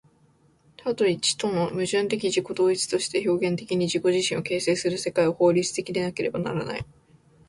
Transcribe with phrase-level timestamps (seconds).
[0.77, 6.85] 多と一との矛盾的自己同一として表現的に自己自身を形成する世界は、法律的でなければならない。